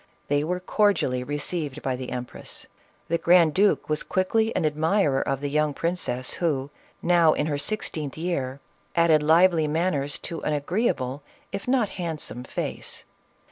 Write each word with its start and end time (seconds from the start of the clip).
They 0.29 0.43
were 0.43 0.59
cordially 0.59 1.23
received 1.23 1.83
by 1.83 1.95
the 1.95 2.09
empress; 2.09 2.65
the 3.07 3.19
grand 3.19 3.53
duke 3.53 3.87
was 3.87 4.01
quickly 4.01 4.51
an 4.55 4.65
admirer 4.65 5.21
of 5.21 5.41
the 5.41 5.47
young 5.51 5.75
princess, 5.75 6.33
who, 6.41 6.71
now 7.03 7.33
in 7.33 7.45
her 7.45 7.59
sixteenth 7.59 8.17
year, 8.17 8.59
added 8.95 9.21
lively 9.21 9.67
manners 9.67 10.17
to 10.25 10.41
an 10.43 10.53
agreeable, 10.53 11.21
if 11.51 11.67
not 11.67 11.89
handsome 11.89 12.43
face. 12.43 13.05